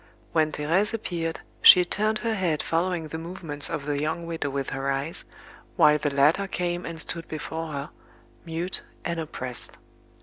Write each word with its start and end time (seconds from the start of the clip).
When 0.31 0.51
Thérèse 0.51 0.95
appeared, 0.95 1.41
she 1.61 1.85
turned 1.85 2.17
her 2.25 2.33
head 2.33 2.63
following 2.63 3.09
the 3.09 3.19
movements 3.19 3.69
of 3.69 3.85
the 3.85 4.01
young 4.01 4.25
widow 4.25 4.49
with 4.49 4.71
her 4.71 4.91
eyes, 4.91 5.25
while 5.75 5.99
the 5.99 6.09
latter 6.09 6.47
came 6.47 6.87
and 6.87 6.99
stood 6.99 7.27
before 7.27 7.71
her, 7.73 7.89
mute 8.43 8.81
and 9.05 9.19
oppressed. 9.19 9.77